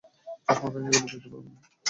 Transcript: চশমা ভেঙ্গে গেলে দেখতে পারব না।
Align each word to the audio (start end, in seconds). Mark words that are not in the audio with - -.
চশমা 0.47 0.69
ভেঙ্গে 0.73 0.89
গেলে 0.93 1.07
দেখতে 1.13 1.27
পারব 1.31 1.45
না। 1.47 1.59